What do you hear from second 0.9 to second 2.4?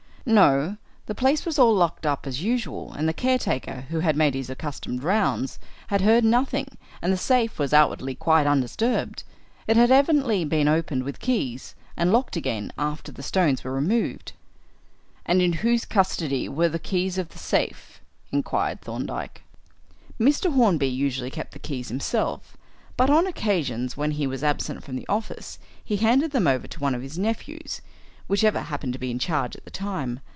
The place was all locked up